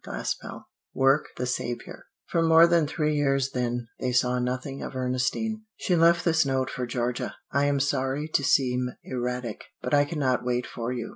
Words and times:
CHAPTER 0.03 0.23
XLII 0.23 0.59
WORK 0.95 1.25
THE 1.37 1.45
SAVIOUR 1.45 2.05
For 2.25 2.41
more 2.41 2.65
than 2.65 2.87
three 2.87 3.15
years 3.15 3.51
then 3.51 3.87
they 3.99 4.11
saw 4.11 4.39
nothing 4.39 4.81
of 4.81 4.95
Ernestine. 4.95 5.63
She 5.75 5.95
left 5.95 6.25
this 6.25 6.43
note 6.43 6.71
for 6.71 6.87
Georgia: 6.87 7.35
"I 7.51 7.65
am 7.65 7.79
sorry 7.79 8.27
to 8.27 8.43
seem 8.43 8.93
erratic, 9.03 9.65
but 9.79 9.93
I 9.93 10.05
cannot 10.05 10.43
wait 10.43 10.65
for 10.65 10.91
you. 10.91 11.09